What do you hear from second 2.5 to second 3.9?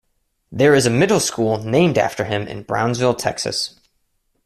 Brownsville, Texas.